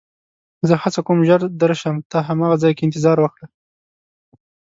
[0.67, 3.47] زه هڅه کوم چې ژر درشم، ته هماغه ځای کې انتظار وکړه.